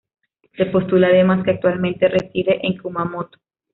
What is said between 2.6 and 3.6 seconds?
en Kumamoto.